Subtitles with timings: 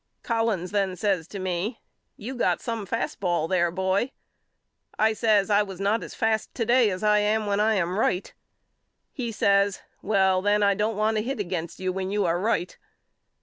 [0.23, 1.79] Collins then says to me
[2.17, 4.09] You got some fast ball there boy.
[4.97, 7.99] I says I was not as fast to day as I am when I am
[7.99, 8.33] right.
[9.11, 12.75] He says Well then I don't want to hit against you when you are right.